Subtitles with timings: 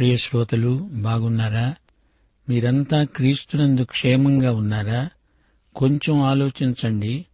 [0.00, 1.74] ప్రియ శ్రోతలు బాగున్నారా?
[2.48, 5.08] మీరంతా క్రీస్తునందు క్షేమంగా ఉన్నారా?
[5.76, 7.26] కొంచెం ఆలోచించండి.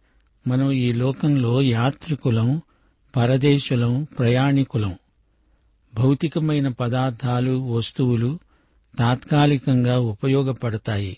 [0.47, 2.61] మనం ఈ లోకంలో యాత్రికులం
[3.15, 4.95] పరదేశులం ప్రయాణికులం.
[5.95, 8.39] భౌతికమైన పదార్థాలు వస్తువులు
[8.99, 11.17] తాత్కాలికంగా ఉపయోగపడతాయి.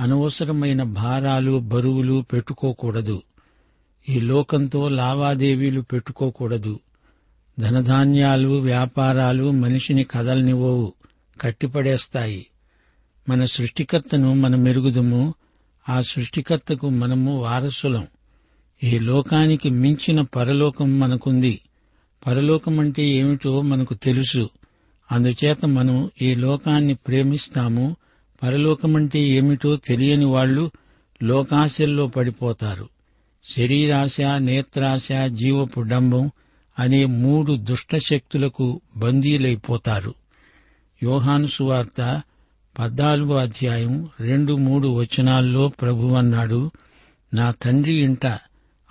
[0.00, 3.22] అనవసరమైన భారాలు బరువులు పెట్టుకోకూడదు.
[4.08, 6.80] ఈ లోకంతో లావాదేవీలు పెట్టుకోకూడదు.
[7.58, 10.92] ధనధాన్యాలు వ్యాపారాలు మనిషిని కదలనివ్వవు
[11.40, 12.46] కట్టిపడేస్తాయి.
[13.28, 15.34] మన సృష్టికర్తను మన మెరుగుదము
[15.88, 18.06] ఆ సృష్టికర్తకు మనము వారసులం.
[18.84, 21.60] ఈ లోకానికి మించిన పరలోకం మనకుంది.
[22.26, 24.50] పరలోకమంటే ఏమిటో మనకు తెలుసు.
[25.12, 27.96] అందుచేత మనం ఈ లోకాన్ని ప్రేమిస్తాము
[28.42, 30.70] పరలోకమంటే ఏమిటో తెలియని వాళ్ళు
[31.22, 32.88] లోకాశల్లో పడిపోతారు.
[33.56, 36.30] శరీరాశ నేత్రాశ జీవపు డంబం
[36.78, 40.14] అనే మూడు దుష్టశక్తులకు బందీలైపోతారు.
[41.02, 42.22] యోహాను సువార్త
[42.78, 46.70] పద్నాలుగో అధ్యాయం రెండు మూడు వచనాల్లో ప్రభువన్నాడు
[47.34, 48.26] నా తండ్రి ఇంట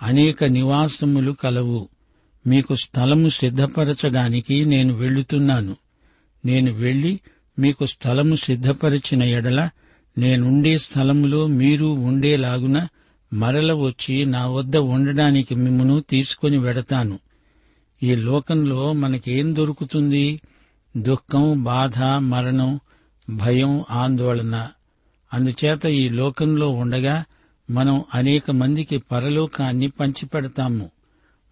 [0.02, 1.88] అనేక నివాసములు కలవు.
[2.46, 5.76] మీకు స్థలము సిద్ధపరచడానికి నేను వెళ్ళుతున్నాను.
[6.44, 7.20] నేను వెళ్ళి
[7.58, 9.70] మీకు స్థలము సిద్ధపరిచిన ఎడల
[10.18, 12.88] నేనుండే స్థలములో మీరు ఉండేలాగున
[13.32, 17.18] మరల వచ్చి నా వద్ద ఉండడానికి మిమ్మను తీసుకుని వెడతాను.
[18.02, 20.40] ఈ లోకంలో మనకేం దొరుకుతుంది?
[20.96, 22.80] దుఃఖం బాధ మరణం
[23.30, 24.68] భయం ఆందోళన.
[25.34, 27.24] అందుచేత ఈ లోకంలో ఉండగా
[27.70, 30.90] మనం అనేక మందికి పరలోకాన్ని పంచిపెడతాము.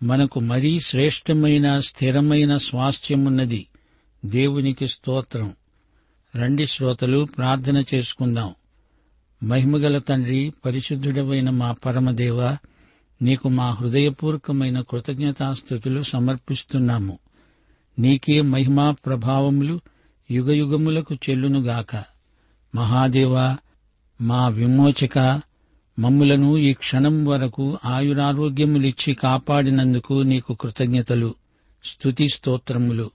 [0.03, 3.67] మనకు మరీ శ్రేష్టమైన స్థిరమైన స్వాస్థ్యమున్నది.
[4.25, 5.53] దేవునికి స్తోత్రం.
[6.37, 8.55] రండి శ్రోతలు ప్రార్థన చేసుకుందాం.
[9.43, 12.57] మహిమగల తండ్రి పరిశుద్ధుడమైన మా పరమదేవ
[13.23, 17.19] నీకు మా హృదయపూర్వకమైన కృతజ్ఞతాస్థుతులు సమర్పిస్తున్నాము.
[17.99, 19.81] నీకే మహిమా ప్రభావములు
[20.31, 21.97] యుగయుగములకు చెల్లునుగాక
[22.75, 23.57] మహాదేవా
[24.21, 25.19] మా విమోచక
[25.99, 31.35] మమ్ములను ఈ క్షణం వరకు ఆయురారోగ్యములిచ్చి కాపాడినందుకు నీకు కృతజ్ఞతలు
[31.85, 33.11] స్తుతి స్తోత్రములు.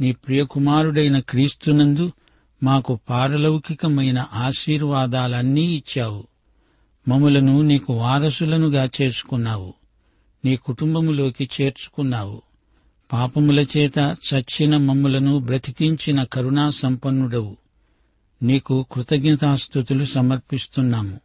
[0.00, 2.12] నీ ప్రియకుమారుడైన క్రీస్తునందు
[2.62, 6.24] మాకు పారలౌకికమైన ఆశీర్వాదాలన్నీ ఇచ్చావు.
[7.08, 9.74] మములను నీకు వారసులనుగా చేర్చుకున్నావు.
[10.44, 12.42] నీ కుటుంబములోకి చేర్చుకున్నావు.
[13.12, 17.56] పాపముల చేత చచ్చిన మమ్ములను బ్రతికించిన కరుణా సంపన్నుడవు
[18.42, 21.20] నీకు కృతజ్ఞతాస్థుతులు సమర్పిస్తున్నాము.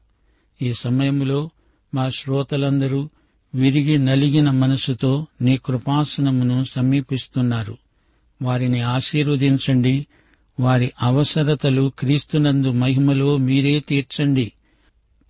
[0.62, 1.50] ఈ సమయంలో
[1.96, 3.10] మా శ్రోతలందరూ
[3.56, 7.78] విరిగి నలిగిన మనసుతో నీ కృపాసనమును సమీపిస్తున్నారు.
[8.42, 10.08] వారిని ఆశీర్వదించండి.
[10.60, 14.52] వారి అవసరతలు క్రీస్తునందు మహిమలో మీరే తీర్చండి.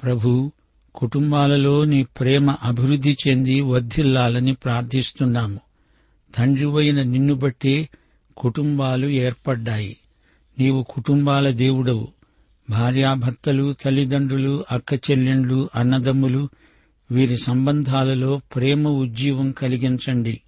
[0.04, 0.52] ప్రభు
[0.96, 5.60] కుటుంబాలలో నీ ప్రేమ అభివృద్ధి చెంది వర్ధిల్లాలని ప్రార్థిస్తున్నాము.
[6.36, 7.90] తండ్రివైన నిన్ను బట్టే
[8.38, 9.98] కుటుంబాలు ఏర్పడ్డాయి.
[10.60, 12.08] నీవు కుటుంబాల దేవుడవు.
[12.70, 16.50] భార్యాభర్తలు తల్లిదండ్రులు అక్క చెల్లెండ్లు అన్నదమ్ములు
[17.12, 20.42] వీరి సంబంధాలలో ప్రేమ ఉజ్జీవం కలిగించండి.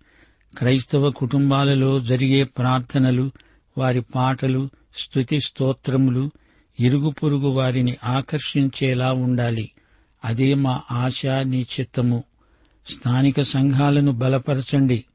[0.58, 3.32] క్రైస్తవ కుటుంబాలలో జరిగే ప్రార్థనలు
[3.78, 6.32] వారి పాటలు స్తుతి స్తోత్రములు
[6.80, 9.72] ఇరుగు పొరుగు వారిని ఆకర్షించేలా ఉండాలి.
[10.26, 12.24] అదే మా ఆశ నీ చిత్తము
[12.90, 15.06] స్థానిక సంఘాలను బలపరచండి.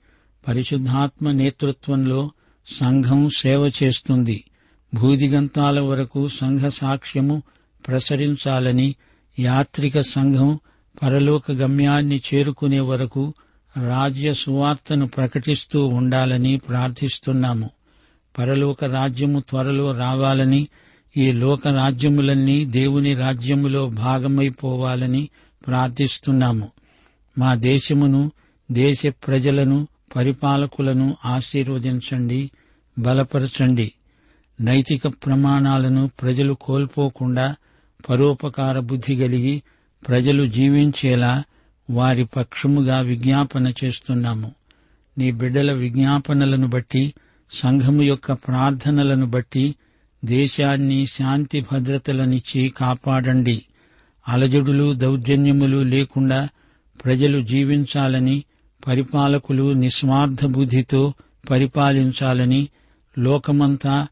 [0.48, 2.30] పరిశుద్ధాత్మ నేతృత్వంలో
[2.66, 4.44] సంఘం సేవ చేస్తుంది.
[4.94, 7.42] భూదిగంతాల వరకు సంఘ సాక్ష్యము
[7.88, 8.94] ప్రసరించాలని
[9.38, 10.58] యాత్రిక సంఘం
[11.02, 13.34] పరలోక గమ్యాన్ని చేరుకునే వరకు
[13.88, 17.70] రాజ్య సువార్తను ప్రకటిస్తూ ఉండాలని ప్రార్థిస్తున్నాము.
[18.38, 20.68] పరలోక రాజ్యము త్వరలో రావాలని
[21.16, 25.28] ఈ లోక రాజ్యములన్నీ దేవుని రాజ్యములో భాగమైపోవాలని
[25.66, 26.68] ప్రార్థిస్తున్నాము.
[27.38, 28.32] మా దేశమును
[28.70, 32.50] దేశ ప్రజలను పరిపాలకులను ఆశీర్వదించండి
[32.98, 33.92] బలపరచండి.
[34.60, 37.56] నైతిక ప్రమాణాలను ప్రజలు కోల్పోకుండా
[38.08, 39.62] పరోపకార బుద్ధి కలిగి
[40.08, 41.44] ప్రజలు జీవించేలా
[41.90, 44.52] వారి పక్షముగా విజ్ఞాపన చేస్తున్నాము.
[45.18, 47.14] నీ బిడ్డల విజ్ఞాపనలను బట్టి
[47.50, 49.74] సంఘము యొక్క ప్రార్థనలను బట్టి
[50.24, 53.62] దేశాన్ని శాంతి భద్రతలనిచ్చి కాపాడండి.
[54.28, 56.48] అలజడులు దౌర్జన్యములు లేకుండా
[57.04, 58.44] ప్రజలు జీవించాలని
[58.86, 61.12] పరిపాలకులు నిస్వార్థ బుద్ధితో
[61.50, 62.68] పరిపాలించాలని
[63.18, 64.06] లోకమంతా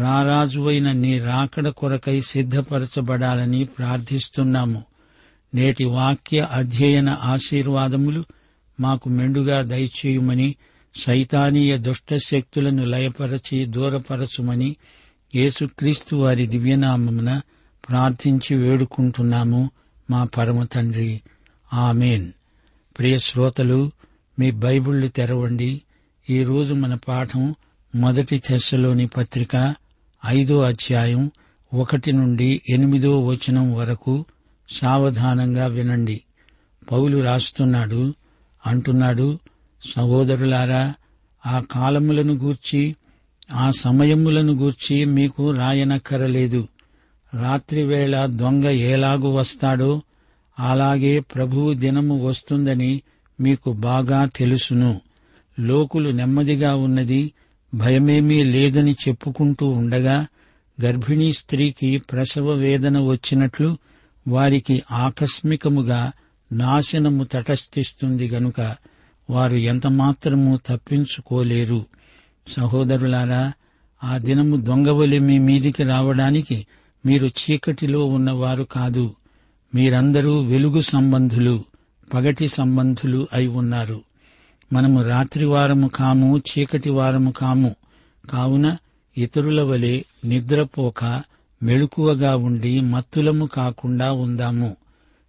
[0.00, 4.84] రారాజువైన నీ రాకడ కొరకై సిద్ధపరచబడాలని ప్రార్థిస్తున్నాము.
[5.54, 8.24] నేటి వాక్య అధ్యయన ఆశీర్వాదములు
[8.80, 10.54] మాకు మెండుగా దయచేయుమని
[11.00, 14.76] సైతానీయ దుష్ట శక్తులను లయపరచి దూరపరచుమని
[15.34, 17.40] యేసుక్రీస్తు వారి దివ్యనామమున
[17.88, 19.70] ప్రార్థించి వేడుకుంటున్నాము
[20.10, 21.20] మా పరమ తండ్రి.
[21.72, 22.32] ఆమెన్.
[22.98, 23.90] ప్రియ శ్రోతలు
[24.38, 25.82] మీ బైబిళ్ళు తెరవండి.
[26.30, 27.54] ఈ రోజు మన పాఠం
[27.94, 29.74] మొదటి తెస్సలోని పత్రిక
[30.26, 31.30] ఐదో అధ్యాయం
[31.74, 34.24] ఒకటి నుండి ఎనిమిదో వచనం వరకు
[34.68, 36.20] సావధానంగా వినండి.
[36.92, 38.14] పౌలు రాస్తున్నాడు
[38.66, 39.38] అంటున్నాడు
[39.86, 40.94] సహోదరులారా
[41.46, 42.96] ఆ కాలములను గూర్చి
[43.52, 46.68] ఆ సమయములను గూర్చి మీకు రాయనక్కరలేదు.
[47.40, 50.02] రాత్రివేళ దొంగ ఏలాగు వస్తాడో
[50.58, 53.02] అలాగే ప్రభువు దినము వస్తుందని
[53.40, 55.00] మీకు బాగా తెలుసును.
[55.60, 57.32] లోకులు నెమ్మదిగా ఉన్నది
[57.74, 60.26] భయమేమీ లేదని చెప్పుకుంటూ ఉండగా
[60.84, 63.78] గర్భిణీ స్త్రీకి ప్రసవ వేదన వచ్చినట్లు
[64.28, 66.12] వారికి ఆకస్మికముగా
[66.52, 68.76] నాశనము తటస్థిస్తుంది గనుక
[69.30, 71.86] వారు ఎంతమాత్రము తప్పించుకోలేరు.
[72.48, 73.52] సహోదరులారా
[74.04, 76.66] ఆ దినము దొంగవలి మీ మీదికి రావడానికి
[77.06, 79.14] మీరు చీకటిలో ఉన్నవారు కాదు.
[79.74, 81.64] మీరందరూ వెలుగు సంబంధులు
[82.14, 84.02] పగటి సంబంధులు అయి ఉన్నారు.
[84.72, 87.76] మనము రాత్రివారము కాము చీకటి వారము కాము.
[88.30, 88.76] కావున
[89.18, 91.22] ఇతరుల వలె నిద్రపోక
[91.62, 94.76] మెళుకువగా ఉండి మత్తులము కాకుండా ఉందాము.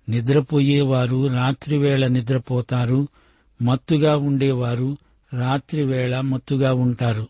[0.10, 3.08] నిద్రపోయేవారు రాత్రివేళ నిద్రపోతారు
[3.62, 4.98] మత్తుగా ఉండేవారు
[5.40, 7.28] రాత్రివేళ మత్తుగా ఉంటారు.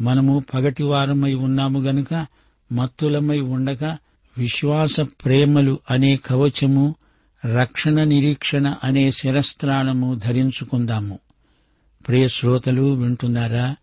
[0.00, 2.26] మనము పగటివారమై ఉన్నాము గనుక
[2.72, 3.84] మత్తులమై ఉండక
[4.38, 6.94] విశ్వాస ప్రేమలు అనే కవచము
[7.46, 11.18] రక్షణ నిరీక్షణ అనే శిరస్త్రాణము ధరించుకుందాము.
[12.08, 13.76] ప్రియ శ్రోతలు వింటున్నారా?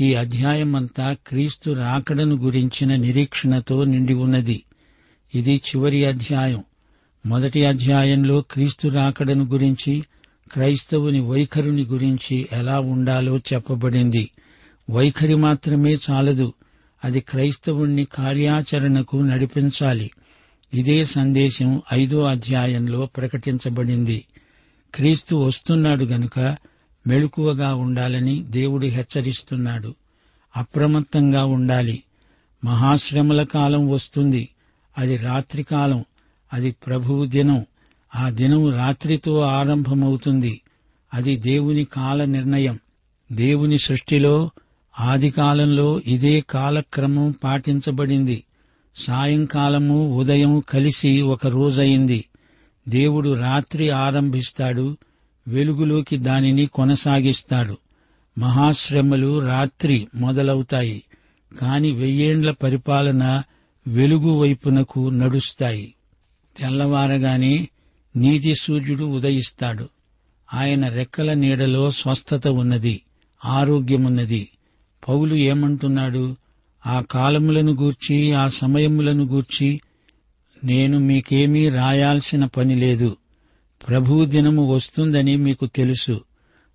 [0.00, 4.62] ఈ అధ్యాయమంతా క్రీస్తు రాకడను గురించిన నిరీక్షణతో నిండి ఉన్నది.
[5.34, 6.64] ఇది చివరి అధ్యాయం.
[7.26, 10.04] మొదటి అధ్యాయంలో క్రీస్తు రాకడను గురించి
[10.52, 14.30] క్రైస్తవుని వైఖరుని గురించి ఎలా ఉండాలో చెప్పబడింది.
[14.90, 16.52] వైఖరి మాత్రమే చాలదు
[17.04, 20.10] అది క్రైస్తవుణ్ణి కార్యాచరణకు నడిపించాలి.
[20.74, 24.24] ఇదే సందేశం ఐదో అధ్యాయంలో ప్రకటించబడింది.
[24.94, 26.56] క్రీస్తు వస్తున్నాడు గనుక
[27.06, 29.94] మెళుకువగా ఉండాలని దేవుడు హెచ్చరిస్తున్నాడు.
[30.56, 32.02] అప్రమత్తంగా ఉండాలి.
[32.64, 34.48] మహాశ్రమల కాలం వస్తుంది.
[34.98, 36.04] అది రాత్రికాలం.
[36.52, 37.66] అది ప్రభువు దినం.
[38.14, 40.60] ఆ దినం రాత్రితో ఆరంభమవుతుంది.
[41.14, 42.78] అది దేవుని కాల నిర్ణయం.
[43.32, 44.50] దేవుని సృష్టిలో
[45.00, 48.44] ఆదికాలంలో ఇదే కాలక్రమం పాటించబడింది.
[48.96, 52.24] సాయంకాలము ఉదయం కలిసి ఒక రోజయింది.
[52.88, 54.96] దేవుడు రాత్రి ఆరంభిస్తాడు
[55.48, 57.76] వెలుగులోకి దానిని కొనసాగిస్తాడు.
[58.38, 61.02] మహాశ్రమలు రాత్రి మొదలవుతాయి
[61.60, 63.42] కాని వెయ్యేండ్ల పరిపాలన
[63.86, 65.94] వెలుగు వైపునకు నడుస్తాయి.
[66.58, 67.68] తెల్లవారగానే
[68.16, 69.88] నీతి సూర్యుడు ఉదయిస్తాడు.
[70.54, 73.02] ఆయన రెక్కల నీడలో స్వస్థత ఉన్నది
[73.44, 74.48] ఆరోగ్యమున్నది.
[75.08, 76.36] పౌలు ఏమంటున్నాడు?
[76.86, 79.80] ఆ కాలములను గూర్చి ఆ సమయములను గూర్చి
[80.64, 83.16] నేను మీకేమీ రాయాల్సిన పని లేదు.
[83.88, 86.24] ప్రభు దినము వస్తుందని మీకు తెలుసు.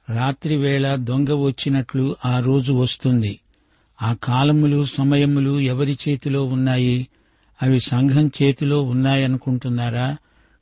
[0.10, 3.40] రాత్రివేళ దొంగ వచ్చినట్లు ఆ రోజు వస్తుంది.
[4.02, 7.08] ఆ కాలములు సమయములు ఎవరి చేతిలో ఉన్నాయి?
[7.62, 10.18] అవి సంఘం చేతిలో ఉన్నాయనుకుంటున్నారా?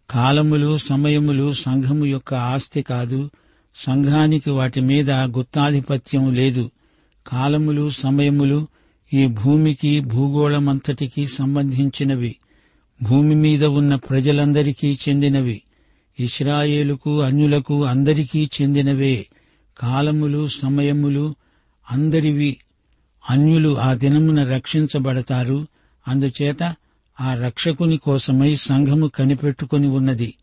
[0.10, 3.30] కాలములు సమయములు సంఘము యొక్క ఆస్తి కాదు.
[3.76, 6.72] సంఘానికి వాటి మీద గుత్తాధిపత్యం లేదు.
[7.28, 8.68] కాలములు సమయములు
[9.14, 12.36] ఈ భూమికి భూగోళమంతటికి సంబంధించినవి.
[13.04, 15.62] భూమి మీద ఉన్న ప్రజలందరికీ చెందినవి.
[16.20, 19.28] ఇస్రాయేలుకు అన్యులకు అందరికీ చెందినవే.
[19.78, 21.36] కాలములు సమయములు
[21.92, 22.58] అందరివి.
[23.30, 25.68] అన్యులు ఆ దినమున రక్షించబడతారు.
[26.08, 26.76] అందుచేత
[27.22, 30.34] ఆ రక్షకుని కోసమై సంఘము కనిపెట్టుకుని ఉన్నది.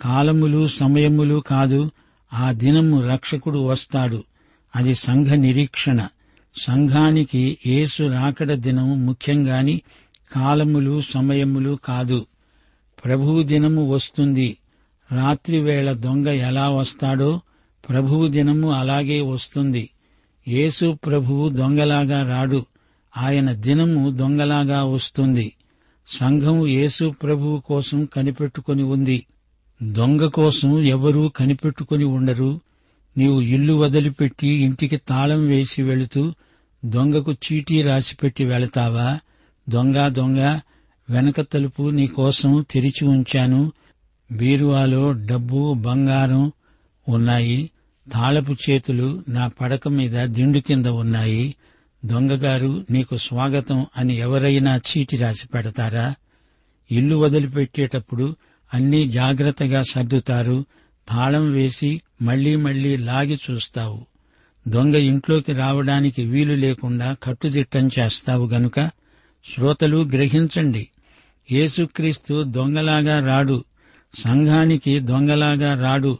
[0.00, 1.90] కాలములు సమయములు కాదు
[2.32, 4.24] ఆ దినము రక్షకుడు వస్తాడు.
[4.76, 6.08] అది సంఘ నిరీక్షణ.
[6.56, 9.82] సంఘానికి యేసు రాకడ దినము ముఖ్యంగాని
[10.32, 12.26] కాలములు సమయములు కాదు.
[13.04, 14.56] ప్రభువు దినము వస్తుంది.
[15.12, 17.40] రాత్రివేళ దొంగ ఎలా వస్తాడో
[17.88, 19.90] ప్రభువు దినము అలాగే వస్తుంది.
[20.48, 22.66] యేసు ప్రభువు దొంగలాగా రాడు.
[23.16, 25.52] ఆయన దినము దొంగలాగా వస్తుంది.
[26.08, 29.26] సంఘం యేసు ప్రభువు కోసం కనిపెట్టుకుని ఉంది.
[29.82, 32.60] దొంగ కోసం ఎవరూ కనిపెట్టుకుని ఉండరు.
[33.18, 36.32] నీవు ఇల్లు వదిలిపెట్టి ఇంటికి తాళం వేసి వెళుతూ
[36.84, 39.18] దొంగకు చీటీ రాసిపెట్టి వెళతావా?
[39.68, 40.58] దొంగ దొంగ
[41.10, 43.72] వెనక తలుపు నీకోసం తెరిచి ఉంచాను.
[44.32, 46.52] బీరువాలో డబ్బు బంగారం
[47.08, 47.70] ఉన్నాయి.
[48.12, 51.54] తాళపు చేతులు నా పడక మీద దిండు కింద ఉన్నాయి.
[52.04, 56.14] దొంగగారు నీకు స్వాగతం అని ఎవరైనా చీటి రాసి పెడతారా?
[56.90, 58.36] ఇల్లు వదిలిపెట్టేటప్పుడు
[58.74, 60.64] అన్నీ జాగ్రత్తగా సర్దుతారు
[61.08, 64.06] తాళం వేసి మళ్ళీ మళ్ళీ లాగి చూస్తావు.
[64.68, 68.90] దొంగ ఇంట్లోకి రావడానికి వీలు లేకుండా కట్టుదిట్టం చేస్తావు గనుక
[69.54, 70.88] శ్రోతలు గ్రహించండి.
[71.52, 73.64] యేసుక్రీస్తు దొంగలాగా రాడు
[74.18, 76.18] సంఘానికి దొంగలాగా రాడు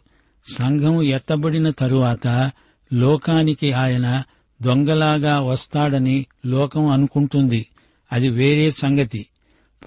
[0.58, 2.52] సంఘం ఎత్తబడిన తరువాత
[2.92, 4.22] లోకానికి ఆయన
[4.64, 7.66] దొంగలాగా వస్తాడని లోకం అనుకుంటుంది.
[8.12, 9.26] అది వేరే సంగతి.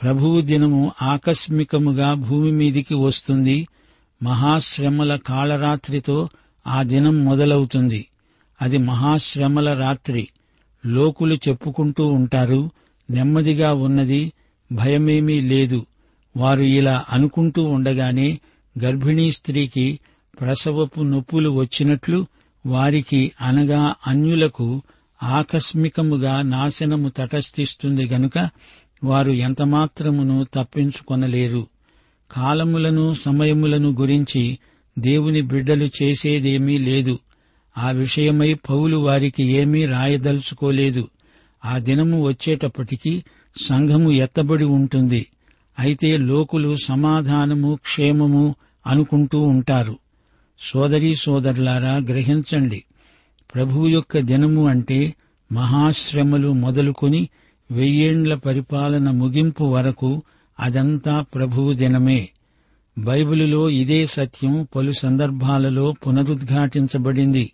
[0.02, 3.68] ప్రభువు దినము ఆకస్మికముగా భూమి మీదికి వస్తుంది.
[4.24, 6.30] మహాశ్రమల కాళరాత్రితో
[6.68, 8.08] ఆ దినం మొదలవుతుంది.
[8.62, 10.28] అది మహాశ్రమల రాత్రి.
[10.86, 12.70] లోకులు చెప్పుకుంటూ ఉంటారు.
[13.10, 14.34] నెమ్మదిగా ఉన్నది.
[14.72, 15.86] భయమేమీ లేదు.
[16.38, 18.40] వారు ఇలా అనుకుంటూ ఉండగానే
[18.84, 20.00] గర్భిణీ స్త్రీకి
[20.42, 22.26] ప్రసవపు నొప్పులు వచ్చినట్లు
[22.68, 24.82] వారికి అనగా అన్యులకు
[25.24, 28.50] ఆకస్మికముగా నాశనము తటస్థిస్తుంది గనుక
[29.04, 31.68] వారు ఎంతమాత్రమును తప్పించుకొనలేరు.
[32.32, 34.60] కాలములను సమయములను గురించి
[35.00, 37.20] దేవుని బిడ్డలు చేసేదేమీ లేదు.
[37.78, 41.08] ఆ విషయమై పౌలు వారికి ఏమీ రాయదలుచుకోలేదు.
[41.66, 43.26] ఆ దినము వచ్చేటప్పటికి
[43.62, 45.28] సంఘము ఎత్తబడి ఉంటుంది.
[45.80, 48.56] అయితే లోకులు సమాధానము క్షేమము
[48.88, 49.98] అనుకుంటూ ఉంటారు.
[50.60, 52.84] సోదరీ సోదరులారా గ్రహించండి.
[53.56, 55.14] ప్రభువు యొక్క దినము అంటే
[55.52, 57.30] మహాశ్రమలు మొదలుకొని
[57.72, 60.24] వెయ్యేండ్ల పరిపాలన ముగింపు వరకు
[60.60, 62.30] అదంతా ప్రభువు దినమే.
[62.98, 67.52] బైబిలులో ఇదే సత్యం పలు సందర్భాలలో పునరుద్ఘాటించబడింది.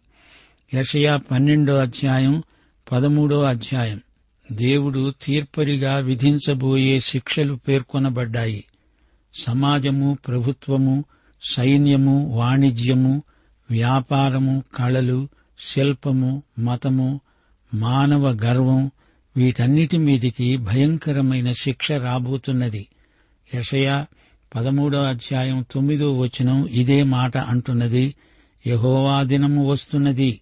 [0.74, 2.44] యషయా పన్నెండో అధ్యాయం
[2.92, 4.02] పదమూడో అధ్యాయం.
[4.52, 8.64] దేవుడు తీర్పరిగా విధించబోయే శిక్షలు పేర్కొనబడ్డాయి.
[9.34, 11.06] సమాజము ప్రభుత్వము
[11.44, 13.24] సైన్యము వాణిజ్యము
[13.72, 15.28] వ్యాపారము కళలు
[15.60, 17.22] శిల్పము మతము
[17.74, 18.92] మానవ గర్వం
[19.38, 22.88] వీటన్నిటి మీదికి భయంకరమైన శిక్ష రాబోతున్నది.
[23.56, 24.06] యషయా
[24.56, 28.16] పదమూడో అధ్యాయం తొమ్మిదో వచనం ఇదే మాట అంటున్నది.
[28.68, 30.40] యహోవా దినము వస్తున్నది.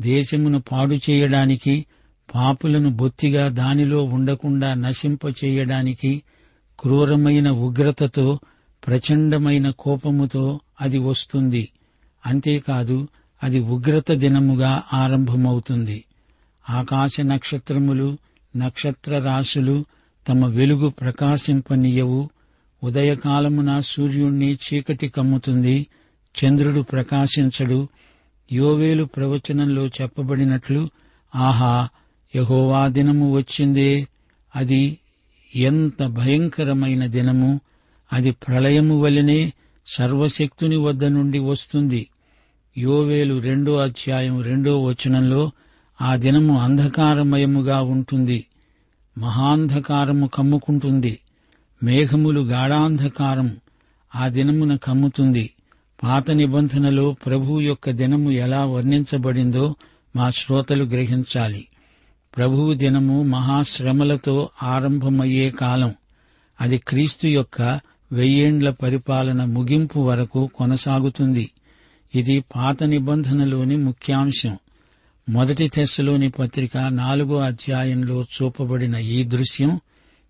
[0.00, 1.86] దేశమును పాడు చేయడానికి
[2.34, 6.22] పాపులను బొత్తిగా దానిలో ఉండకుండా నశింపచేయడానికి
[6.80, 8.38] క్రూరమైన ఉగ్రతతో
[8.86, 11.68] ప్రచండమైన కోపముతో అది వస్తుంది.
[12.26, 13.08] అంతేకాదు
[13.42, 16.04] అది ఉగ్రత దినముగా ఆరంభమవుతుంది.
[16.70, 18.08] ఆకాశ నక్షత్రములు
[18.56, 19.84] నక్షత్ర రాశులు
[20.28, 22.30] తమ వెలుగు ప్రకాశింపనీయవు.
[22.82, 25.86] ఉదయకాలమున సూర్యుణ్ణి చీకటి కమ్ముతుంది
[26.34, 27.88] చంద్రుడు ప్రకాశించడు.
[28.52, 30.88] యోవేలు ప్రవచనంలో చెప్పబడినట్లు
[31.34, 31.88] ఆహా
[32.36, 33.90] యహోవా దినము వచ్చిందే.
[34.56, 34.98] అది
[35.56, 37.60] ఎంత భయంకరమైన దినము!
[38.12, 39.52] అది ప్రళయము వలనే
[39.86, 42.08] సర్వశక్తుని వద్ద నుండి వస్తుంది.
[42.78, 45.50] యోవేలు రెండో అధ్యాయం రెండో వచనంలో
[46.02, 48.46] ఆ దినము అంధకారమయముగా ఉంటుంది.
[49.18, 51.18] మహాంధకారము కమ్ముకుంటుంది.
[51.82, 53.56] మేఘములు గాఢాంధకారం
[54.16, 55.50] ఆ దినమున కమ్ముతుంది.
[56.02, 59.74] పాత నిబంధనలో ప్రభు యొక్క దినము ఎలా వర్ణించబడిందో
[60.16, 61.68] మా శ్రోతలు గ్రహించాలి.
[62.36, 65.94] ప్రభువు దినము మహాశ్రమలతో ఆరంభమయ్యే కాలం.
[66.60, 67.80] అది క్రీస్తు యొక్క
[68.12, 71.50] వెయ్యేండ్ల పరిపాలన ముగింపు వరకు కొనసాగుతుంది.
[72.14, 74.58] ఇది పాత నిబంధనలోని ముఖ్యాంశం.
[75.28, 79.80] మొదటి తెస్సులోని పత్రిక నాలుగో అధ్యాయంలో చూపబడిన ఈ దృశ్యం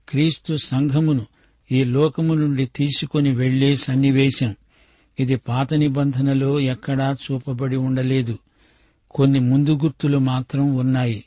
[0.08, 1.26] క్రీస్తు సంఘమును
[1.72, 4.54] ఈ లోకము నుండి తీసుకుని వెళ్ళే సన్నివేశం.
[5.20, 8.38] ఇది పాత నిబంధనలో ఎక్కడా చూపబడి ఉండలేదు.
[9.10, 11.24] కొన్ని ముందు గుర్తులు మాత్రం ఉన్నాయి.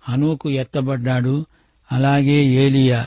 [0.00, 1.46] హనోకు ఎత్తబడ్డాడు.
[1.92, 3.06] అలాగే ఏలియా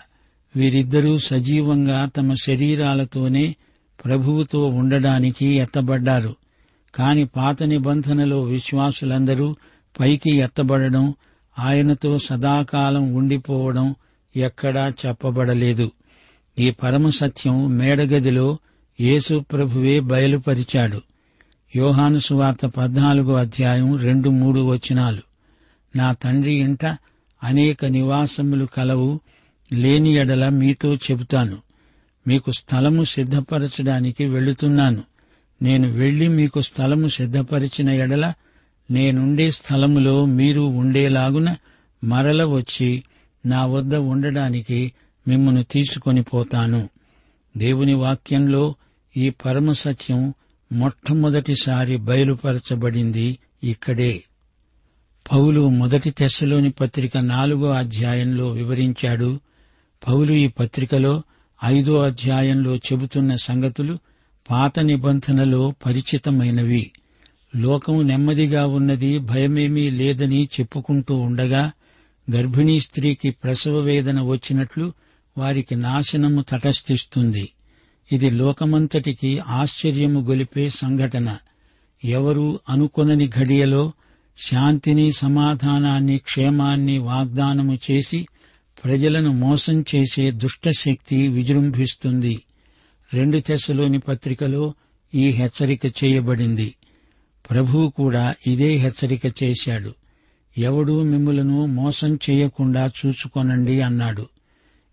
[0.56, 3.56] వీరిద్దరూ సజీవంగా తమ శరీరాలతోనే
[4.06, 6.36] ప్రభువుతో ఉండడానికి ఎత్తబడ్డారు.
[6.96, 9.56] కాని పాత నిబంధనలో విశ్వాసులందరూ
[10.00, 11.14] పైకి ఎత్తబడడం
[11.60, 13.96] ఆయనతో సదాకాలం ఉండిపోవడం
[14.36, 15.92] ఎక్కడా చెప్పబడలేదు.
[16.60, 18.58] ఈ పరమ సత్యం మేడగదిలో
[19.02, 21.02] యేసు ప్రభువే బయలుపరిచాడు.
[21.76, 25.22] యోహాను సువార్త పద్నాలుగో అధ్యాయం రెండు మూడు వచనాలు.
[25.96, 26.86] నా తండ్రి ఇంట
[27.44, 29.20] అనేక నివాసములు కలవు
[29.74, 31.58] లేని ఎడల మీతో చెబుతాను.
[32.28, 35.04] మీకు స్థలము సిద్ధపరచడానికి వెళుతున్నాను.
[35.62, 38.34] నేను వెళ్ళి మీకు స్థలము సిద్ధపరిచిన ఎడల
[38.92, 41.56] నేనుండే స్థలములో మీరు ఉండేలాగున
[42.04, 43.04] మరల వచ్చి
[43.46, 44.94] నా వద్ద ఉండడానికి
[45.28, 46.90] మిమ్మను తీసుకొని పోతాను.
[47.58, 48.76] దేవుని వాక్యంలో
[49.18, 50.34] ఈ పరమ సత్యం
[50.72, 54.24] మొట్టమొదటిసారి బయలుపరచబడింది ఇక్కడే.
[55.32, 59.40] పౌలు మొదటి తెశలోని పత్రిక నాలుగో అధ్యాయంలో వివరించాడు
[60.08, 61.24] పౌలు ఈ పత్రికలో
[61.66, 63.98] ఐదో అధ్యాయంలో చెబుతున్న సంగతులు
[64.50, 66.92] పాత నిబంధనలో పరిచితమైనవి.
[67.56, 71.72] లోకం నెమ్మదిగా ఉన్నది భయమేమీ లేదని చెప్పుకుంటూ ఉండగా
[72.32, 74.94] గర్భిణీ స్త్రీకి ప్రసవ వేదన వచ్చినట్లు
[75.38, 77.50] వారికి నాశనము తటస్థిస్తుంది.
[78.12, 81.38] ఇది లోకమంతటికి ఆశ్చర్యము గొలిపే సంఘటన.
[82.06, 83.92] ఎవరు అనుకొనని ఘడియలో
[84.38, 88.28] శాంతిని సమాధానాన్ని క్షేమాన్ని వాగ్దానము చేసి
[88.84, 92.42] ప్రజలను మోసం చేసే దుష్టశక్తి విజృంభిస్తుంది.
[93.14, 94.74] రెండు తెశలోని పత్రికలో
[95.16, 96.76] ఈ హెచ్చరిక చేయబడింది.
[97.50, 99.94] ప్రభువు కూడా ఇదే హెచ్చరిక చేశాడు.
[100.58, 104.28] ఎవడూ మిమ్ములను మోసం చేయకుండా చూచుకొనండి అన్నాడు.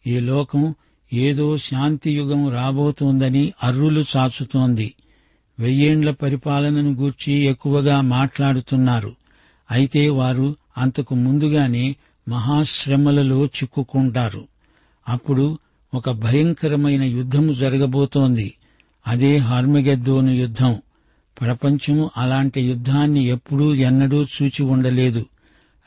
[0.07, 0.75] ఈ లోకం
[1.13, 4.95] ఏదో శాంతియుగం రాబోతోందని అర్రులు చాచుతోంది.
[5.59, 9.17] వెయ్యేండ్ల పరిపాలనను గూర్చి ఎక్కువగా మాట్లాడుతున్నారు.
[9.71, 11.97] అయితే వారు అంతకు ముందుగానే
[12.29, 14.49] మహాశ్రమలలో చిక్కుకుంటారు.
[15.09, 15.59] అప్పుడు
[15.95, 18.55] ఒక భయంకరమైన యుద్ధము జరగబోతోంది.
[19.07, 20.83] అదే హార్మగెద్దోను యుద్ధం.
[21.41, 25.27] ప్రపంచము అలాంటి యుద్ధాన్ని ఎప్పుడూ ఎన్నడూ చూచి ఉండలేదు.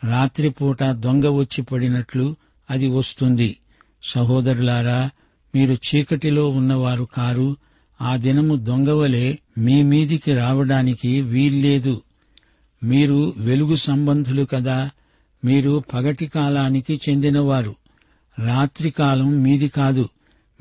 [0.04, 2.36] రాత్రిపూట దొంగ వచ్చి పడినట్లు
[2.70, 3.58] అది వస్తుంది.
[4.04, 5.10] సహోదరులారా
[5.56, 7.58] మీరు చీకటిలో ఉన్నవారు కారు
[8.02, 12.02] ఆ దినము దొంగవలే మీ మీదికి రావడానికి వీల్లేదు.
[12.84, 14.90] మీరు వెలుగు సంబంధులు కదా
[15.46, 17.76] మీరు పగటి కాలానికి చెందినవారు.
[18.40, 20.10] రాత్రికాలం మీది కాదు.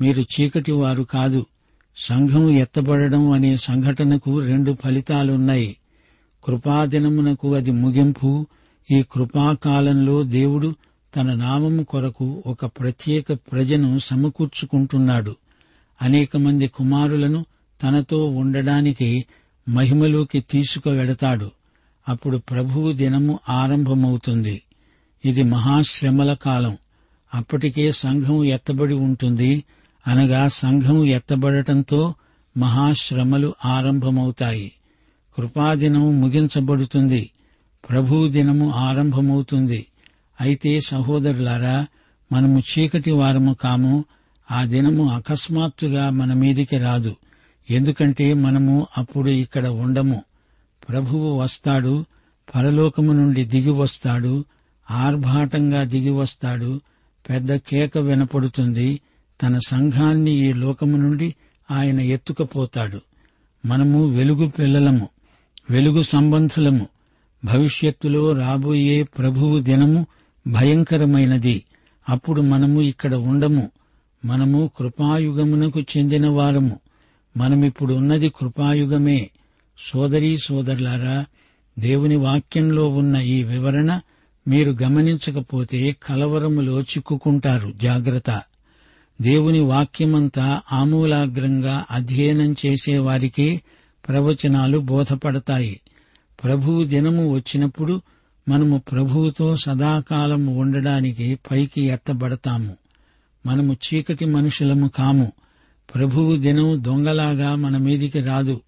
[0.01, 1.45] మీరు చీకటి వారు కాదు.
[1.97, 5.77] సంఘం ఎత్తబడడం అనే సంఘటనకు రెండు ఫలితాలున్నాయి.
[6.43, 8.47] కృపాదినమునకు అది ముగింపు.
[8.91, 10.75] ఈ కృపాకాలంలో దేవుడు
[11.15, 15.35] తన నామము కొరకు ఒక ప్రత్యేక ప్రజను సమకూర్చుకుంటున్నాడు.
[16.01, 17.45] అనేక మంది కుమారులను
[17.83, 19.25] తనతో ఉండడానికి
[19.69, 21.51] మహిమలోకి తీసుకువెడతాడు.
[22.09, 24.61] అప్పుడు ప్రభువు దినము ఆరంభమవుతుంది.
[25.25, 26.77] ఇది మహాశ్రమల కాలం.
[27.33, 29.63] అప్పటికే సంఘం ఎత్తబడి ఉంటుంది.
[30.07, 32.13] అనగా సంఘం ఎత్తబడటంతో
[32.57, 34.71] మహాశ్రమలు ఆరంభమవుతాయి.
[35.37, 37.31] కృపాదినము ముగించబడుతుంది.
[37.89, 39.85] ప్రభువు దినము ఆరంభమవుతుంది.
[40.41, 41.87] అయితే సహోదరులారా
[42.31, 44.05] మనము చీకటి వారము కాము.
[44.51, 47.15] ఆ దినము అకస్మాత్తుగా మన మీదికి రాదు.
[47.69, 50.23] ఎందుకంటే మనము అప్పుడు ఇక్కడ ఉండము.
[50.89, 52.05] ప్రభువు వస్తాడు
[52.55, 54.45] పరలోకము నుండి దిగి వస్తాడు
[54.91, 56.81] ఆర్భాటంగా దిగి వస్తాడు
[57.29, 59.01] పెద్ద కేక వినపడుతుంది
[59.43, 61.35] తన సంఘాన్ని ఈ లోకము నుండి
[61.71, 63.01] ఆయన ఎత్తుకపోతాడు.
[63.65, 65.09] మనము వెలుగు పిల్లలము
[65.69, 66.87] వెలుగు సంబంధులము.
[67.45, 70.07] భవిష్యత్తులో రాబోయే ప్రభువు దినము
[70.47, 71.63] భయంకరమైనది.
[72.09, 73.71] అప్పుడు మనము ఇక్కడ ఉండము.
[74.25, 76.79] మనము కృపాయుగమునకు చెందిన వారము.
[77.37, 79.29] మనమిప్పుడు ఉన్నది కృపాయుగమే.
[79.79, 81.25] సోదరీ సోదరులారా
[81.79, 83.99] దేవుని వాక్యంలో ఉన్న ఈ వివరణ
[84.47, 87.73] మీరు గమనించకపోతే కలవరములో చిక్కుకుంటారు.
[87.81, 88.43] జాగ్రత్త.
[89.21, 93.61] దేవుని వాక్యమంతా ఆమూలాగ్రంగా అధ్యయనం చేసేవారికి
[94.07, 95.81] ప్రవచనాలు బోధపడతాయి.
[96.43, 98.01] ప్రభువు దినము వచ్చినప్పుడు
[98.49, 102.77] మనము ప్రభువుతో సదాకాలం ఉండడానికి పైకి ఎత్తబడతాము.
[103.45, 105.31] మనము చీకటి మనుషులము కాము.
[105.95, 108.61] ప్రభువు దినం దొంగలాగా మన మీదికి రాదు.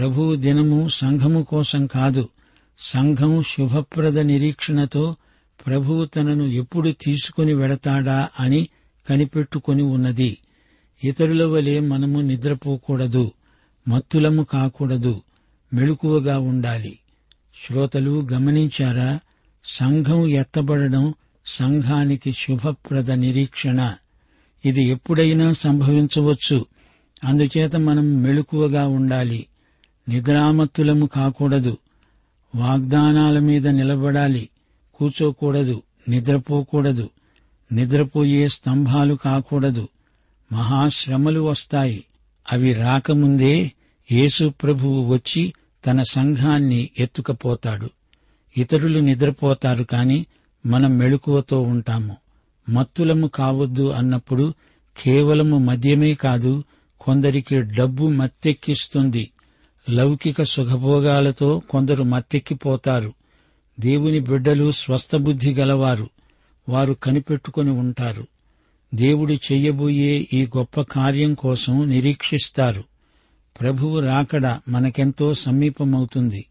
[0.00, 2.28] ప్రభువు దినము సంఘము కోసం కాదు
[2.78, 5.16] సంఘం శుభప్రద నిరీక్షణతో
[5.66, 8.68] ప్రభువు తనను ఎప్పుడు తీసుకుని వెడతాడా అని
[9.10, 10.38] కనిపెట్టుకుని ఉన్నది.
[11.04, 13.32] ఇతరుల వలె మనము నిద్రపోకూడదు
[13.88, 15.22] మత్తులము కాకూడదు
[15.74, 16.98] మెళుకువగా ఉండాలి.
[17.66, 19.20] శ్రోతలు గమనించారా?
[19.64, 21.14] సంఘం ఎత్తబడడం
[21.46, 23.94] సంఘానికి శుభప్రద నిరీక్షణ.
[24.64, 26.66] ఇది ఎప్పుడైనా సంభవించవచ్చు.
[27.24, 29.46] అందుచేత మనం మెళుకువగా ఉండాలి.
[30.10, 31.78] నిద్రామత్తులము కాకూడదు.
[32.54, 34.48] వాగ్దానాల మీద నిలబడాలి.
[34.94, 37.10] కూచోకూడదు నిద్రపోకూడదు.
[37.72, 39.88] నిద్రపోయే స్తంభాలు కాకూడదు.
[40.52, 42.04] మహాశ్రమలు వస్తాయి.
[42.52, 43.72] అవి రాకముందే
[44.12, 45.52] యేసు ప్రభువు వచ్చి
[45.86, 47.90] తన సంఘాన్ని ఎత్తుకపోతాడు.
[48.58, 50.26] ఇతరులు నిద్రపోతారు కాని
[50.66, 52.16] మనం మెళుకువతో ఉంటాము.
[52.68, 54.54] మత్తులము కావద్దు అన్నప్పుడు
[55.04, 56.64] కేవలము మద్యమే కాదు
[57.00, 59.30] కొందరికి డబ్బు మత్తెక్కిస్తుంది.
[59.90, 63.12] లౌకిక సుఖభోగాలతో కొందరు మత్తెక్కిపోతారు.
[63.80, 66.08] దేవుని బిడ్డలు స్వస్థబుద్ధి గలవారు.
[66.68, 68.26] వారు కనిపెట్టుకుని ఉంటారు.
[68.94, 72.84] దేవుడు చెయ్యబోయే ఈ గొప్ప కార్యం కోసం నిరీక్షిస్తారు.
[73.60, 76.46] ప్రభువు రాకడ మనకెంతో సమీపమవుతుంది.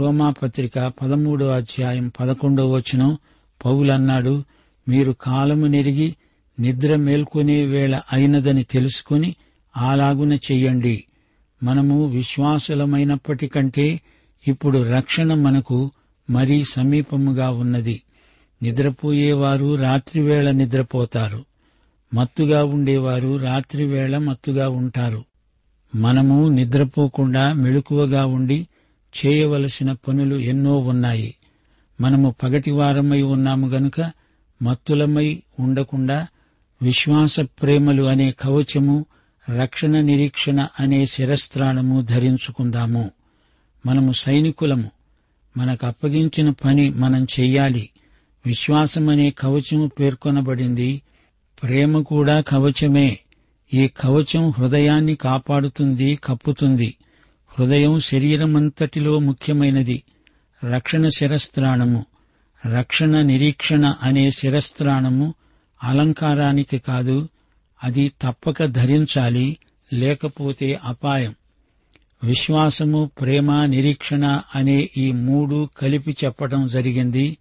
[0.00, 3.18] రోమాపత్రిక పదమూడో అధ్యాయం పదకొండో వచనం
[3.64, 4.44] పౌలన్నాడు
[4.88, 6.16] మీరు కాలము నెరిగి
[6.60, 9.36] నిద్ర మేల్కొనే వేళ అయినదని తెలుసుకుని
[9.76, 11.04] అలాగున చెయ్యండి.
[11.62, 14.00] మనము విశ్వాసులమైనప్పటికంటే
[14.48, 15.90] ఇప్పుడు రక్షణ మనకు
[16.30, 18.02] మరీ సమీపముగా ఉన్నది.
[18.62, 21.44] నిద్రపోయేవారు రాత్రివేళ నిద్రపోతారు.
[22.14, 25.24] మత్తుగా ఉండేవారు రాత్రివేళ మత్తుగా ఉంటారు.
[25.94, 28.68] మనము నిద్రపోకుండా మెళుకువగా ఉండి
[29.26, 31.34] చేయవలసిన పనులు ఎన్నో ఉన్నాయి.
[32.00, 34.12] మనము పగటివారమై ఉన్నాము గనుక
[34.62, 36.26] మత్తులమై ఉండకుండా
[36.82, 39.06] విశ్వాస ప్రేమలు అనే కవచము
[39.58, 43.10] రక్షణ నిరీక్షణ అనే శిరస్త్రాణము ధరించుకుందాము.
[43.86, 44.90] మనము సైనికులము.
[45.56, 47.90] మనకు అప్పగించిన పని మనం చెయ్యాలి.
[48.46, 51.02] విశ్వాసమనే కవచము పేర్కొనబడింది.
[51.62, 53.18] ప్రేమ కూడా కవచమే.
[53.74, 56.94] ఈ కవచం హృదయాన్ని కాపాడుతుంది కప్పుతుంది.
[57.58, 60.02] హృదయం శరీరమంతటిలో ముఖ్యమైనది.
[60.64, 62.06] రక్షణ శిరస్త్రాణము.
[62.66, 65.34] రక్షణ నిరీక్షణ అనే శిరస్త్రాణము
[65.84, 67.28] అలంకారానికి కాదు
[67.84, 69.56] అది తప్పక ధరించాలి
[69.92, 71.34] లేకపోతే అపాయం.
[72.24, 77.38] విశ్వాసము ప్రేమ నిరీక్షణ అనే ఈ మూడు కలిపి చెప్పడం జరిగింది.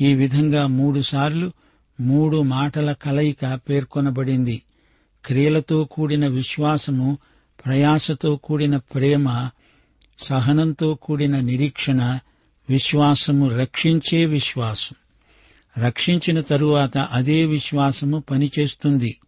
[0.00, 1.52] ఈ విధంగా మూడుసార్లు
[2.00, 4.62] మూడు మాటల కలయిక పేర్కొనబడింది.
[5.24, 7.18] క్రియలతో కూడిన విశ్వాసము
[7.66, 9.50] ప్రయాసతో కూడిన ప్రేమ
[10.22, 12.18] సహనంతో కూడిన నిరీక్షణ
[12.70, 14.96] విశ్వాసము రక్షించే విశ్వాసం.
[15.84, 19.18] రక్షించిన తరువాత అదే విశ్వాసము పనిచేస్తుంది.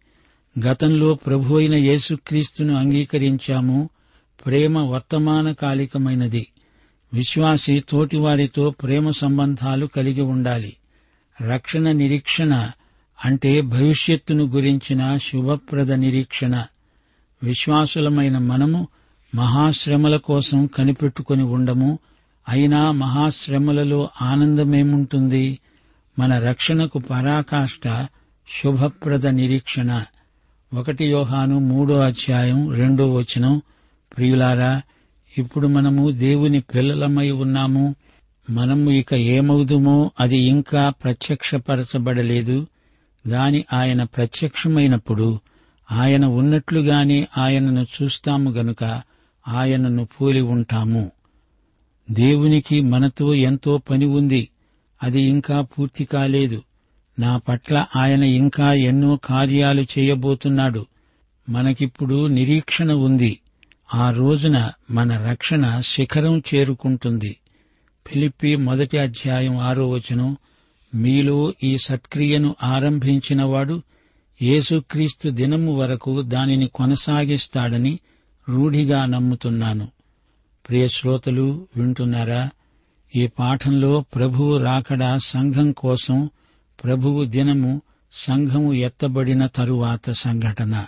[0.59, 3.89] గతంలో ప్రభు అయిన యేసుక్రీస్తును అంగీకరించాము.
[4.45, 6.47] ప్రేమ వర్తమానకాలికమైనది
[7.13, 10.75] విశ్వాసి తోటివారితో ప్రేమ సంబంధాలు కలిగి ఉండాలి.
[11.41, 12.71] రక్షణ నిరీక్షణ
[13.25, 16.65] అంటే భవిష్యత్తును గురించిన శుభప్రద నిరీక్షణ.
[17.43, 18.87] విశ్వాసులమైన మనము
[19.35, 21.99] మహాశ్రమల కోసం కనిపెట్టుకుని ఉండము.
[22.49, 25.59] అయినా మహాశ్రమలలో ఆనందమేముంటుంది?
[26.19, 28.07] మన రక్షణకు పరాకాష్ట
[28.63, 30.03] శుభప్రద నిరీక్షణ.
[30.73, 33.61] ఒకటి యోహాను మూడో అధ్యాయం రెండో వచనం.
[34.17, 34.81] ప్రియులారా
[35.37, 37.95] ఇప్పుడు మనము దేవుని పిల్లలమై ఉన్నాము.
[38.49, 42.67] మనము ఇక ఏమవుదుమో అది ఇంకా ప్రత్యక్షపరచబడలేదు.
[43.27, 45.39] గాని ఆయన ప్రత్యక్షమైనప్పుడు
[45.91, 49.01] ఆయన ఉన్నట్లుగానే ఆయనను చూస్తాము గనుక
[49.47, 51.11] ఆయనను పోలి ఉంటాము.
[52.11, 54.49] దేవునికి మనతో ఎంతో పని ఉంది.
[55.03, 56.61] అది ఇంకా పూర్తి కాలేదు.
[57.21, 60.85] నా పట్ల ఆయన ఇంకా ఎన్నో కార్యాలు చేయబోతున్నాడు.
[61.49, 63.39] మనకిప్పుడు నిరీక్షణ ఉంది.
[63.95, 67.37] ఆ రోజున మన రక్షణ శిఖరం చేరుకుంటుంది.
[68.07, 70.37] ఫిలిప్పి మొదటి అధ్యాయం ఆరో వచనం
[70.95, 73.81] మీలో ఈ సత్క్రియను ఆరంభించినవాడు
[74.41, 77.99] యేసుక్రీస్తు దినము వరకు దానిని కొనసాగిస్తాడని
[78.49, 79.87] రూఢిగా నమ్ముతున్నాను.
[80.69, 82.49] ప్రియ శ్రోతలు వింటున్నారా?
[83.15, 86.29] ఈ పాఠంలో ప్రభువు రాకడా సంఘం కోసం
[86.83, 87.81] ప్రభువు దినము
[88.13, 90.85] సంఘము ఎత్తబడిన తరువాత సంఘటన.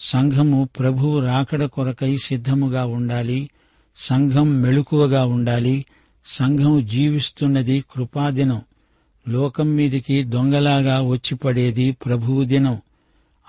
[0.00, 3.50] సంఘము ప్రభువు రాకడ కొరకై సిద్ధముగా ఉండాలి
[3.96, 5.84] సంఘం మెళుకువగా ఉండాలి
[6.26, 8.62] సంఘం జీవిస్తున్నది కృపాదినం.
[9.28, 12.80] లోకం మీదికి దొంగలాగా వచ్చిపడేది ప్రభువు దినం.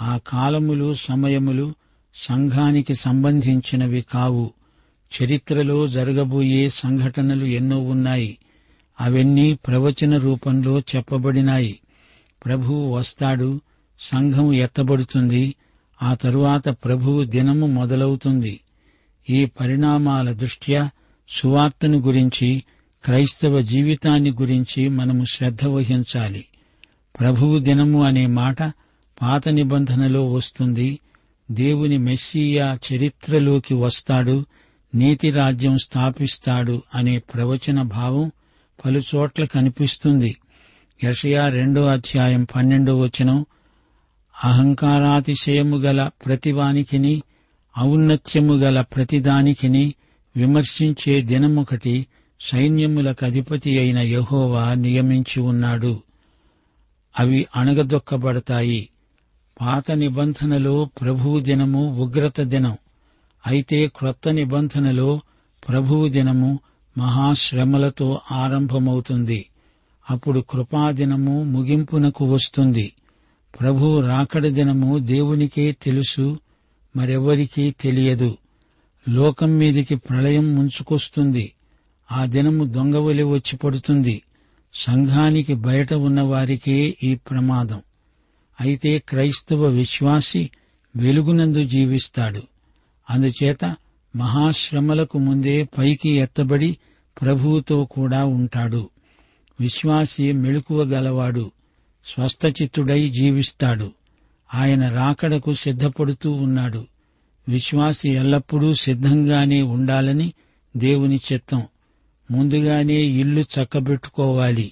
[0.02, 1.74] ఆ కాలములు సమయములు
[2.16, 4.52] సంఘానికి సంబంధించినవి కావు.
[5.22, 8.38] చరిత్రలో జరగబోయే సంఘటనలు ఎన్నో ఉన్నాయి.
[9.02, 11.80] అవన్నీ ప్రవచన రూపంలో చెప్పబడినాయి.
[12.46, 13.62] ప్రభువు వస్తాడు
[14.00, 15.56] సంఘం ఎత్తబడుతుంది
[16.04, 18.60] ఆ తరువాత ప్రభువు దినము మొదలవుతుంది.
[19.30, 20.90] ఈ పరిణామాల దృష్ట్యా
[21.30, 22.64] సువార్తను గురించి
[23.06, 26.46] క్రైస్తవ జీవితాన్ని గురించి మనము శ్రద్ధ వహించాలి.
[27.20, 28.64] ప్రభువు దినము అనే మాట
[29.22, 31.00] పాత నిబంధనలో వస్తుంది.
[31.52, 34.46] దేవుని మెస్సియా చరిత్రలోకి వస్తాడు
[34.96, 38.32] నీతి రాజ్యం స్థాపిస్తాడు అనే ప్రవచన భావం
[38.86, 40.36] పలుచోట్ల కనిపిస్తుంది.
[41.04, 43.46] యషయా రెండో అధ్యాయం పన్నెండో వచనం.
[44.44, 47.24] అహంకారాతిశయము గల ప్రతివానికిని
[47.80, 49.94] ఔన్నత్యము గల ప్రతిదానికిని
[50.38, 52.08] విమర్శించే దినమొకటి
[52.42, 56.02] సైన్యములకు అధిపతి అయిన యహోవా నియమించి ఉన్నాడు.
[57.20, 58.90] అవి అణగదొక్కబడతాయి.
[59.62, 62.78] పాత నిబంధనలో ప్రభువు దినము ఉగ్రత దినం.
[63.48, 65.22] అయితే క్రొత్త నిబంధనలో
[65.68, 66.60] ప్రభువు దినము
[66.98, 69.50] మహాశ్రమలతో ఆరంభమవుతుంది.
[70.10, 72.94] అప్పుడు కృపాదినము ముగింపునకు వస్తుంది.
[73.60, 76.40] ప్రభు రాకడ దినము దేవునికే తెలుసు
[76.96, 78.38] మరెవ్వరికీ తెలియదు.
[79.10, 81.54] లోకం మీదికి ప్రళయం ముంచుకొస్తుంది.
[82.12, 84.22] ఆ దినము దొంగవలి వచ్చి పడుతుంది.
[84.74, 87.82] సంఘానికి బయట ఉన్నవారికే ఈ ప్రమాదం.
[88.62, 90.50] అయితే క్రైస్తవ విశ్వాసి
[90.96, 92.42] వెలుగునందు జీవిస్తాడు.
[93.10, 93.76] అందుచేత
[94.16, 96.78] మహాశ్రమలకు ముందే పైకి ఎత్తబడి
[97.22, 98.90] ప్రభువుతో కూడా ఉంటాడు.
[99.60, 101.52] విశ్వాసి మెళుకువగలవాడు.
[102.06, 103.92] స్వస్థచిత్తుడై జీవిస్తాడు.
[104.54, 106.88] ఆయన రాకడకు సిద్ధపడుతూ ఉన్నాడు.
[107.50, 110.34] విశ్వాసి ఎల్లప్పుడూ సిద్ధంగానే ఉండాలని
[110.78, 111.64] దేవుని చిత్తం.
[112.32, 114.72] ముందుగానే ఇల్లు చక్కబెట్టుకోవాలి.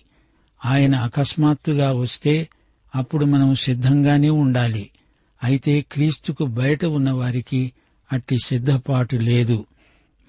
[0.66, 2.50] ఆయన అకస్మాత్తుగా వస్తే
[2.96, 4.90] అప్పుడు మనం సిద్ధంగానే ఉండాలి.
[5.44, 7.72] అయితే క్రీస్తుకు బయట ఉన్నవారికి
[8.12, 9.65] అట్టి సిద్ధపాటు లేదు.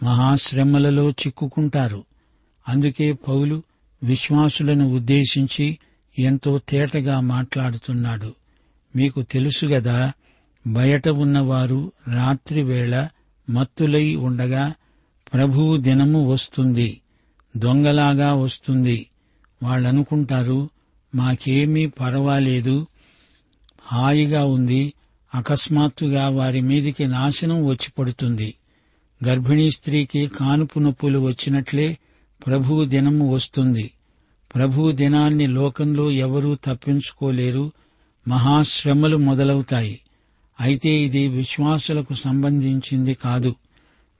[0.02, 2.04] మహాశ్రమలలో చిక్కుకుంటారు.
[2.68, 3.62] అందుకే పౌలు
[4.02, 5.78] విశ్వాసులను ఉద్దేశించి
[6.18, 8.34] ఎంతో తేటగా మాట్లాడుతున్నాడు.
[8.96, 10.12] మీకు తెలుసుగదా
[10.66, 13.08] బయట ఉన్నవారు రాత్రివేళ
[13.50, 14.74] మత్తులై ఉండగా
[15.32, 17.00] ప్రభువు దినము వస్తుంది.
[17.56, 19.10] దొంగలాగా వస్తుంది.
[19.62, 20.70] వాళ్ళనుకుంటారు
[21.14, 22.86] మాకేమీ పర్వాలేదు.
[23.82, 24.92] హాయిగా ఉంది.
[25.34, 28.54] అకస్మాత్తుగా వారి మీదికి నాశనం వచ్చి పడుతుంది.
[29.26, 31.98] గర్భిణీ స్త్రీకి కానుపు నొప్పులు వచ్చినట్లే
[32.46, 33.90] ప్రభువు దినము వస్తుంది.
[34.54, 37.72] ప్రభువు దినాన్ని లోకంలో ఎవరూ తప్పించుకోలేరు.
[38.28, 40.00] మహాశ్రమలు మొదలవుతాయి.
[40.60, 43.54] అయితే ఇది విశ్వాసులకు సంబంధించింది కాదు.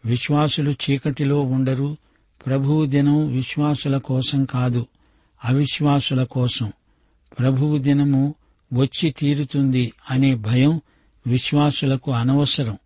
[0.05, 1.97] విశ్వాసులు చీకటిలో ఉండరు.
[2.47, 4.87] ప్రభువు దినం విశ్వాసుల కోసం కాదు
[5.45, 6.73] అవిశ్వాసుల కోసం.
[7.39, 8.35] ప్రభువు దినము
[8.75, 10.81] వచ్చి తీరుతుంది అనే భయం
[11.27, 12.79] విశ్వాసులకు అనవసరం.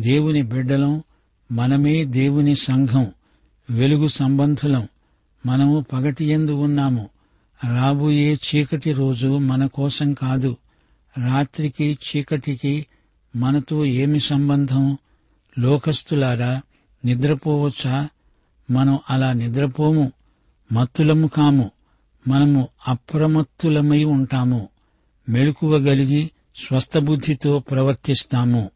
[0.00, 1.02] దేవుని బిడ్డలం
[1.52, 3.12] మనమే దేవుని సంఘం
[3.70, 4.88] వెలుగు సంబంధులం.
[5.46, 7.08] మనము పగటి ఎందు ఉన్నాము.
[7.68, 10.56] రాబోయే చీకటి రోజు మన కోసం కాదు.
[11.18, 12.86] రాత్రికి చీకటికి
[13.36, 14.98] మనతో ఏమి సంబంధం?
[15.58, 16.62] లోకస్తులారా
[17.04, 18.08] నిద్రపోవచ్చా?
[18.70, 20.12] మనం అలా నిద్రపోము.
[20.72, 21.70] మత్తులము కాము.
[22.28, 24.68] మనము అప్రమత్తులమై ఉంటాము.
[25.28, 28.70] మెలకువగలిగి స్వస్థబుద్ధితో ప్రవర్తిస్తాము.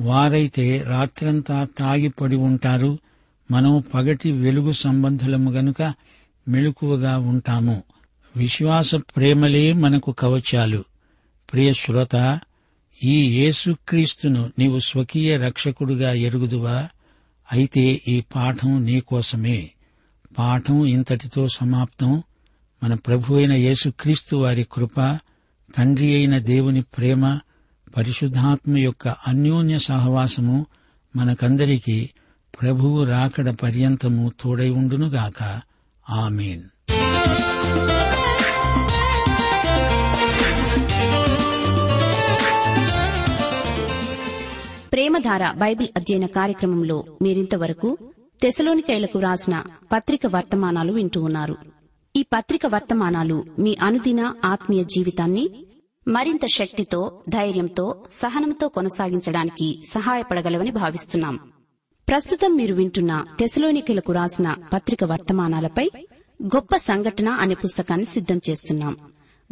[0.00, 2.98] వారైతే రాత్రంతా తాగిపడి ఉంటారు.
[3.50, 5.94] మనం పగటి వెలుగు సంబంధులము గనుక
[6.48, 7.82] మెలకువగా ఉంటాము.
[8.36, 10.84] విశ్వాస ప్రేమలే మనకు కవచాలు.
[11.52, 12.40] ప్రియ శ్రోత
[13.04, 16.88] ఈ యేసుక్రీస్తును నీవు స్వకీయ రక్షకుడుగా ఎరుగుదువా?
[17.52, 19.70] అయితే ఈ పాఠం నీకోసమే
[20.38, 22.22] పాఠం ఇంతటితో సమాప్తం.
[22.84, 25.18] మన ప్రభు అయిన యేసుక్రీస్తు వారి కృప
[25.76, 27.38] తండ్రి అయిన దేవుని ప్రేమ
[27.96, 30.66] పరిశుద్ధాత్మ యొక్క అన్యోన్య సహవాసము
[31.16, 32.10] మనకందరికీ
[32.62, 35.60] ప్రభువు రాకడ పర్యంతము తోడై ఉండునుగాక.
[36.10, 36.62] ఆమెన్.
[44.92, 47.98] ప్రేమధార బైబిల్ అధ్యయన కార్యక్రమంలో మీరింతవరకు
[48.42, 51.79] తెసలోనికైలకు రాసిన పత్రిక వర్తమానాలు వింటూ ఉన్నారు.
[52.16, 55.66] ఈ పత్రిక వర్తమానాలు మీ అనుదిన ఆత్మీయ జీవితాన్ని
[56.08, 61.52] మరింత శక్తితో ధైర్యంతో సహనంతో కొనసాగించడానికి సహాయపడగలవని భావిస్తున్నాం.
[62.08, 65.90] ప్రస్తుతం మీరు వింటున్న టెసలోనికలకు రాసిన పత్రిక వర్తమానాలపై
[66.42, 68.96] గొప్ప సంఘటన అనే పుస్తకాన్ని సిద్దం చేస్తున్నాం.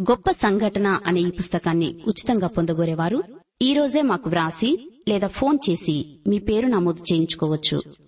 [0.01, 3.23] గొప్ప సంఘటన అనే ఈ పుస్తకాన్ని ఉచితంగా పొందగోరేవారు
[3.63, 8.08] ఈ రోజే మాకు వ్రాసి లేదా ఫోన్ చేసి మీ పేరు నమోదు చేయించుకోవచ్చు.